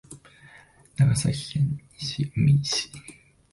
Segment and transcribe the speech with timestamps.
[0.97, 2.89] 長崎県西海市